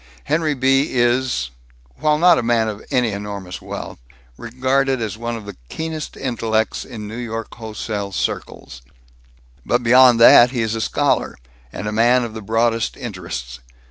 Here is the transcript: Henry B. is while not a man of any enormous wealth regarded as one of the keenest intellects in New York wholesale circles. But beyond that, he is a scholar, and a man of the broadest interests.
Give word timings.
Henry 0.23 0.55
B. 0.55 0.93
is 0.95 1.51
while 1.97 2.17
not 2.17 2.39
a 2.39 2.41
man 2.41 2.67
of 2.67 2.83
any 2.89 3.11
enormous 3.11 3.61
wealth 3.61 3.99
regarded 4.35 4.99
as 4.99 5.15
one 5.15 5.35
of 5.35 5.45
the 5.45 5.57
keenest 5.69 6.17
intellects 6.17 6.83
in 6.83 7.07
New 7.07 7.15
York 7.17 7.53
wholesale 7.53 8.11
circles. 8.11 8.81
But 9.63 9.83
beyond 9.83 10.19
that, 10.19 10.49
he 10.49 10.63
is 10.63 10.73
a 10.73 10.81
scholar, 10.81 11.37
and 11.71 11.87
a 11.87 11.91
man 11.91 12.23
of 12.23 12.33
the 12.33 12.41
broadest 12.41 12.97
interests. 12.97 13.59